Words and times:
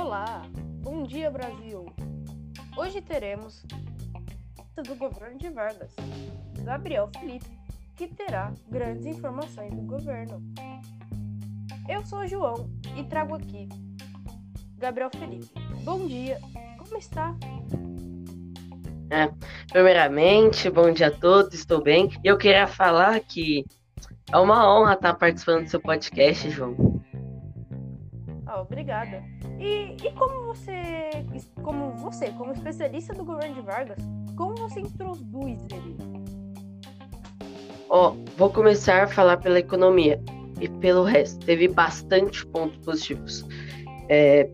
Olá, 0.00 0.42
bom 0.80 1.02
dia 1.02 1.28
Brasil! 1.28 1.84
Hoje 2.76 3.00
teremos 3.02 3.64
do 4.76 4.94
governo 4.94 5.36
de 5.36 5.50
Vargas, 5.50 5.92
Gabriel 6.62 7.10
Felipe, 7.18 7.50
que 7.96 8.06
terá 8.06 8.52
grandes 8.70 9.06
informações 9.06 9.74
do 9.74 9.82
governo. 9.82 10.40
Eu 11.88 12.06
sou 12.06 12.24
João 12.28 12.70
e 12.96 13.02
trago 13.02 13.34
aqui 13.34 13.68
Gabriel 14.76 15.10
Felipe. 15.10 15.50
Bom 15.82 16.06
dia, 16.06 16.38
como 16.78 16.96
está? 16.96 17.34
É, 19.10 19.28
primeiramente, 19.66 20.70
bom 20.70 20.92
dia 20.92 21.08
a 21.08 21.10
todos, 21.10 21.54
estou 21.54 21.82
bem. 21.82 22.08
Eu 22.22 22.38
queria 22.38 22.68
falar 22.68 23.18
que 23.18 23.64
é 24.32 24.38
uma 24.38 24.72
honra 24.72 24.92
estar 24.92 25.14
participando 25.14 25.64
do 25.64 25.70
seu 25.70 25.80
podcast, 25.80 26.48
João. 26.50 26.97
Ah, 28.58 28.62
obrigada. 28.62 29.22
E, 29.60 29.96
e 30.04 30.12
como 30.12 30.46
você, 30.46 31.10
como 31.62 31.92
você, 31.92 32.30
como 32.32 32.52
especialista 32.52 33.14
do 33.14 33.24
governo 33.24 33.54
de 33.54 33.60
Vargas, 33.60 33.98
como 34.36 34.56
você 34.56 34.80
introduz 34.80 35.60
ele? 35.72 35.96
Ó, 37.88 38.10
oh, 38.10 38.24
vou 38.36 38.50
começar 38.50 39.04
a 39.04 39.06
falar 39.06 39.36
pela 39.36 39.60
economia 39.60 40.20
e 40.60 40.68
pelo 40.68 41.04
resto. 41.04 41.44
Teve 41.46 41.68
bastante 41.68 42.44
pontos 42.46 42.78
positivos. 42.84 43.46
É, 44.08 44.50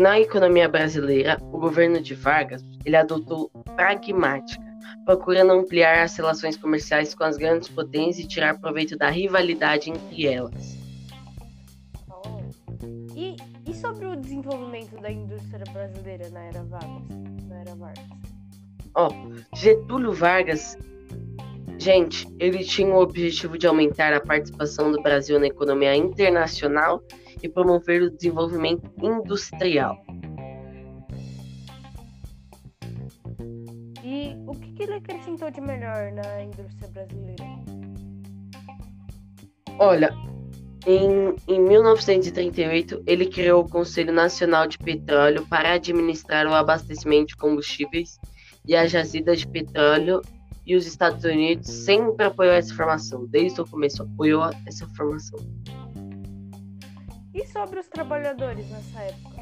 na 0.00 0.18
economia 0.18 0.68
brasileira, 0.68 1.38
o 1.52 1.58
governo 1.58 2.00
de 2.00 2.14
Vargas 2.14 2.62
ele 2.84 2.96
adotou 2.96 3.50
pragmática, 3.76 4.64
procurando 5.04 5.52
ampliar 5.52 6.02
as 6.02 6.16
relações 6.16 6.56
comerciais 6.56 7.14
com 7.14 7.22
as 7.22 7.36
grandes 7.36 7.68
potências 7.68 8.24
e 8.24 8.28
tirar 8.28 8.58
proveito 8.58 8.96
da 8.96 9.10
rivalidade 9.10 9.90
entre 9.90 10.26
elas. 10.26 10.85
Desenvolvimento 14.36 15.00
da 15.00 15.10
indústria 15.10 15.64
brasileira 15.72 16.28
na 16.30 16.44
era 16.44 16.62
Vargas? 16.64 17.76
Vargas? 17.78 18.04
Ó, 18.94 19.08
Getúlio 19.54 20.12
Vargas, 20.12 20.76
gente, 21.78 22.26
ele 22.38 22.64
tinha 22.64 22.94
o 22.94 23.00
objetivo 23.00 23.58
de 23.58 23.66
aumentar 23.66 24.12
a 24.12 24.20
participação 24.20 24.92
do 24.92 25.02
Brasil 25.02 25.38
na 25.38 25.46
economia 25.46 25.94
internacional 25.94 27.02
e 27.42 27.48
promover 27.48 28.02
o 28.02 28.10
desenvolvimento 28.10 28.90
industrial. 29.02 29.96
E 34.02 34.36
o 34.46 34.52
que, 34.52 34.72
que 34.72 34.82
ele 34.84 34.94
acrescentou 34.94 35.50
de 35.50 35.60
melhor 35.60 36.12
na 36.12 36.42
indústria 36.42 36.88
brasileira? 36.88 37.44
Olha, 39.78 40.10
em, 40.86 41.34
em 41.48 41.60
1938, 41.60 43.02
ele 43.06 43.26
criou 43.26 43.64
o 43.64 43.68
Conselho 43.68 44.12
Nacional 44.12 44.68
de 44.68 44.78
Petróleo 44.78 45.44
para 45.48 45.72
administrar 45.72 46.46
o 46.46 46.54
abastecimento 46.54 47.28
de 47.28 47.36
combustíveis 47.36 48.20
e 48.64 48.76
as 48.76 48.92
jazidas 48.92 49.40
de 49.40 49.48
petróleo, 49.48 50.22
e 50.64 50.74
os 50.76 50.86
Estados 50.86 51.24
Unidos 51.24 51.68
sempre 51.68 52.26
apoiou 52.26 52.52
essa 52.52 52.74
formação, 52.74 53.26
desde 53.26 53.60
o 53.60 53.66
começo 53.66 54.02
apoiou 54.02 54.48
essa 54.66 54.86
formação. 54.96 55.38
E 57.34 57.46
sobre 57.46 57.80
os 57.80 57.88
trabalhadores 57.88 58.68
nessa 58.70 59.02
época? 59.02 59.36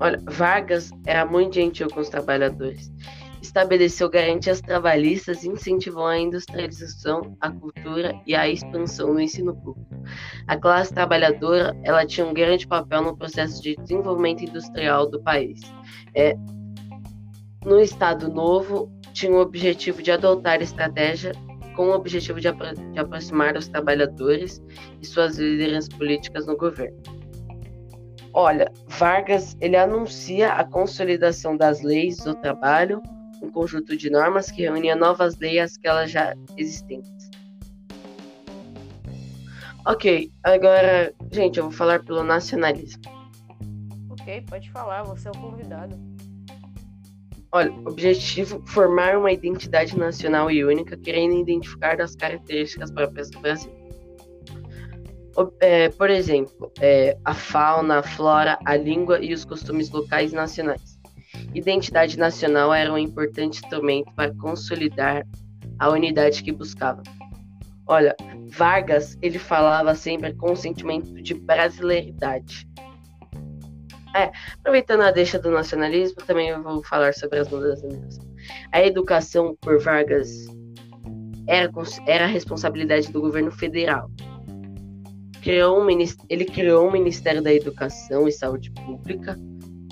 Olha, 0.00 0.20
Vargas 0.26 0.90
era 1.06 1.24
muito 1.24 1.54
gentil 1.54 1.88
com 1.88 2.00
os 2.00 2.08
trabalhadores 2.08 2.90
estabeleceu 3.44 4.08
garantias 4.08 4.60
trabalhistas 4.60 5.44
incentivou 5.44 6.06
a 6.06 6.18
industrialização, 6.18 7.36
a 7.40 7.50
cultura 7.50 8.18
e 8.26 8.34
a 8.34 8.48
expansão 8.48 9.12
do 9.12 9.20
ensino 9.20 9.54
público. 9.54 10.02
A 10.46 10.56
classe 10.56 10.92
trabalhadora 10.92 11.78
ela 11.82 12.06
tinha 12.06 12.26
um 12.26 12.32
grande 12.32 12.66
papel 12.66 13.02
no 13.02 13.16
processo 13.16 13.62
de 13.62 13.76
desenvolvimento 13.76 14.42
industrial 14.42 15.08
do 15.08 15.22
país. 15.22 15.60
É, 16.14 16.34
no 17.64 17.80
Estado 17.80 18.28
Novo, 18.32 18.90
tinha 19.12 19.32
o 19.32 19.40
objetivo 19.40 20.02
de 20.02 20.10
adotar 20.10 20.62
estratégia 20.62 21.32
com 21.76 21.88
o 21.88 21.94
objetivo 21.94 22.40
de, 22.40 22.48
apro 22.48 22.74
de 22.92 22.98
aproximar 22.98 23.56
os 23.56 23.68
trabalhadores 23.68 24.62
e 25.02 25.06
suas 25.06 25.36
lideranças 25.36 25.88
políticas 25.88 26.46
no 26.46 26.56
governo. 26.56 26.96
Olha, 28.32 28.72
Vargas 28.88 29.56
ele 29.60 29.76
anuncia 29.76 30.52
a 30.52 30.64
consolidação 30.64 31.56
das 31.56 31.82
leis 31.82 32.16
do 32.16 32.34
trabalho, 32.34 33.00
um 33.44 33.50
conjunto 33.50 33.96
de 33.96 34.10
normas 34.10 34.50
que 34.50 34.62
reunia 34.62 34.96
novas 34.96 35.38
leis 35.38 35.78
às 35.84 36.10
já 36.10 36.34
existentes. 36.56 37.30
Ok, 39.86 40.32
agora, 40.42 41.12
gente, 41.30 41.58
eu 41.58 41.64
vou 41.64 41.72
falar 41.72 42.02
pelo 42.02 42.24
nacionalismo. 42.24 43.02
Ok, 44.08 44.42
pode 44.48 44.70
falar, 44.70 45.02
você 45.02 45.28
é 45.28 45.30
o 45.30 45.38
convidado. 45.38 45.94
Olha, 47.52 47.70
objetivo: 47.84 48.62
formar 48.66 49.16
uma 49.16 49.30
identidade 49.30 49.96
nacional 49.98 50.50
e 50.50 50.64
única, 50.64 50.96
querendo 50.96 51.36
identificar 51.36 52.00
as 52.00 52.16
características 52.16 52.90
próprias 52.90 53.30
do 53.30 53.40
Brasil. 53.40 53.72
É, 55.60 55.88
por 55.90 56.10
exemplo, 56.10 56.72
é, 56.80 57.18
a 57.24 57.34
fauna, 57.34 57.98
a 57.98 58.02
flora, 58.02 58.58
a 58.64 58.76
língua 58.76 59.18
e 59.20 59.34
os 59.34 59.44
costumes 59.44 59.90
locais 59.90 60.32
e 60.32 60.34
nacionais. 60.34 60.93
Identidade 61.54 62.18
nacional 62.18 62.74
era 62.74 62.92
um 62.92 62.98
importante 62.98 63.62
instrumento 63.62 64.12
para 64.14 64.34
consolidar 64.34 65.24
a 65.78 65.88
unidade 65.88 66.42
que 66.42 66.50
buscava. 66.50 67.02
Olha, 67.86 68.16
Vargas, 68.48 69.16
ele 69.22 69.38
falava 69.38 69.94
sempre 69.94 70.32
com 70.34 70.52
um 70.52 70.56
sentimento 70.56 71.12
de 71.22 71.34
brasileiridade. 71.34 72.66
É, 74.16 74.30
aproveitando 74.58 75.02
a 75.02 75.10
deixa 75.10 75.38
do 75.38 75.50
nacionalismo, 75.50 76.18
também 76.26 76.48
eu 76.48 76.62
vou 76.62 76.82
falar 76.84 77.14
sobre 77.14 77.40
as 77.40 77.48
mudanças. 77.48 78.18
A 78.72 78.84
educação 78.84 79.56
por 79.60 79.80
Vargas 79.80 80.46
era, 81.46 81.70
era 82.06 82.24
a 82.24 82.28
responsabilidade 82.28 83.12
do 83.12 83.20
governo 83.20 83.50
federal. 83.50 84.10
Criou 85.42 85.82
um, 85.82 85.88
ele 86.28 86.44
criou 86.44 86.88
o 86.88 86.92
Ministério 86.92 87.42
da 87.42 87.52
Educação 87.52 88.26
e 88.26 88.32
Saúde 88.32 88.70
Pública, 88.70 89.38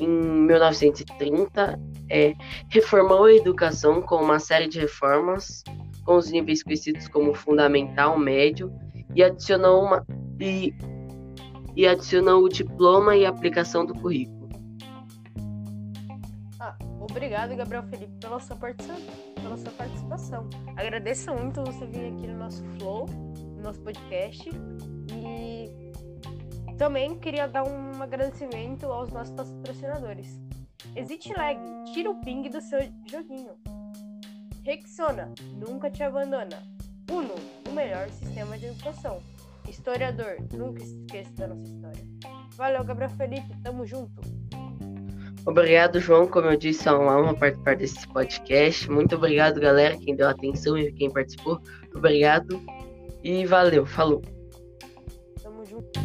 em 0.00 0.08
1930, 0.08 1.78
é, 2.10 2.34
reformou 2.70 3.24
a 3.24 3.34
educação 3.34 4.00
com 4.00 4.16
uma 4.16 4.38
série 4.38 4.68
de 4.68 4.78
reformas, 4.78 5.62
com 6.04 6.16
os 6.16 6.30
níveis 6.30 6.62
conhecidos 6.62 7.08
como 7.08 7.34
fundamental, 7.34 8.18
médio, 8.18 8.72
e 9.14 9.22
adicionou, 9.22 9.84
uma, 9.84 10.06
e, 10.40 10.74
e 11.76 11.86
adicionou 11.86 12.44
o 12.44 12.48
diploma 12.48 13.16
e 13.16 13.26
aplicação 13.26 13.84
do 13.84 13.94
currículo. 13.94 14.48
Ah, 16.60 16.76
obrigado, 17.00 17.54
Gabriel 17.56 17.82
Felipe, 17.84 18.12
pela 18.20 18.40
sua, 18.40 18.56
pela 18.56 19.56
sua 19.56 19.72
participação. 19.72 20.48
Agradeço 20.76 21.32
muito 21.34 21.62
você 21.62 21.86
vir 21.86 22.12
aqui 22.12 22.26
no 22.26 22.38
nosso 22.38 22.64
Flow, 22.78 23.06
no 23.56 23.62
nosso 23.62 23.80
podcast. 23.80 24.48
E 25.10 25.77
também 26.78 27.18
queria 27.18 27.48
dar 27.48 27.64
um 27.64 28.00
agradecimento 28.00 28.86
aos 28.86 29.10
nossos 29.10 29.50
patrocinadores. 29.50 30.40
Exit 30.94 31.32
Lag, 31.36 31.58
tira 31.92 32.10
o 32.10 32.20
ping 32.20 32.48
do 32.48 32.60
seu 32.60 32.78
joguinho. 33.10 33.52
Rexona, 34.64 35.34
nunca 35.56 35.90
te 35.90 36.02
abandona. 36.04 36.62
Uno, 37.10 37.34
o 37.68 37.72
melhor 37.72 38.08
sistema 38.10 38.56
de 38.56 38.66
educação. 38.66 39.20
Historiador, 39.68 40.36
nunca 40.52 40.82
esqueça 40.82 41.32
da 41.32 41.48
nossa 41.48 41.64
história. 41.64 42.04
Valeu, 42.56 42.84
Gabriel 42.84 43.10
Felipe, 43.10 43.54
tamo 43.62 43.84
junto. 43.84 44.22
Obrigado, 45.44 45.98
João. 45.98 46.26
Como 46.26 46.46
eu 46.46 46.56
disse, 46.56 46.88
é 46.88 46.92
uma 46.92 47.18
honra 47.18 47.34
participar 47.34 47.76
desse 47.76 48.06
podcast. 48.08 48.90
Muito 48.90 49.16
obrigado, 49.16 49.60
galera, 49.60 49.96
quem 49.96 50.14
deu 50.14 50.28
atenção 50.28 50.78
e 50.78 50.92
quem 50.92 51.10
participou. 51.10 51.60
Obrigado 51.94 52.60
e 53.24 53.44
valeu. 53.46 53.84
Falou. 53.84 54.22
Tamo 55.42 55.64
junto. 55.64 55.98